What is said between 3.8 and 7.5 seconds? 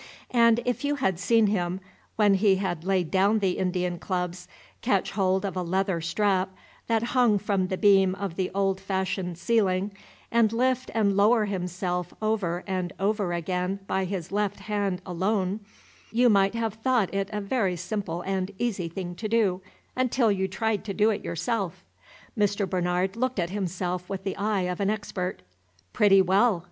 clubs, catch hold of a leather strap that hung